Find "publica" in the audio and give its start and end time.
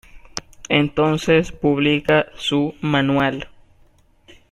1.51-2.25